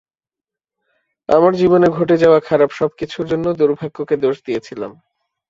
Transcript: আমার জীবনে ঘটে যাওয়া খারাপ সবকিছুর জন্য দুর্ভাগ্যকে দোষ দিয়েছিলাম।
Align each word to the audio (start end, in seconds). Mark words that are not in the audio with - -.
আমার 1.29 1.53
জীবনে 1.55 1.87
ঘটে 1.97 2.15
যাওয়া 2.17 2.39
খারাপ 2.39 2.69
সবকিছুর 2.71 3.25
জন্য 3.31 3.45
দুর্ভাগ্যকে 3.59 4.15
দোষ 4.17 4.35
দিয়েছিলাম। 4.47 4.91